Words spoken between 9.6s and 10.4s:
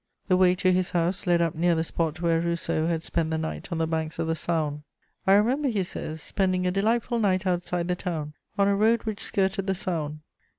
the Saône.